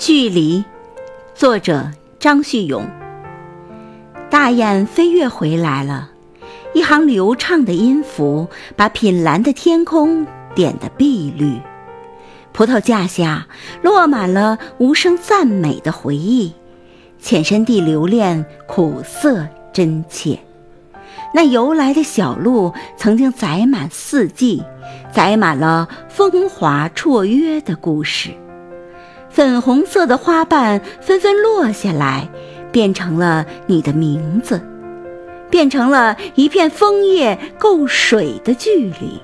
[0.00, 0.64] 距离，
[1.34, 2.88] 作者张旭勇。
[4.30, 6.10] 大雁飞跃回来了，
[6.72, 11.60] 一行流畅的音符把品蓝的天空点得碧绿。
[12.54, 13.46] 葡萄架下
[13.82, 16.54] 落满了无声赞美的回忆，
[17.20, 20.38] 浅深地留恋，苦涩真切。
[21.34, 24.62] 那游来的小路，曾经载满四季，
[25.12, 28.30] 载满了风华绰约的故事。
[29.30, 32.28] 粉红色的花瓣纷纷落下来，
[32.72, 34.60] 变成了你的名字，
[35.48, 39.20] 变成了一片枫叶够水的距离。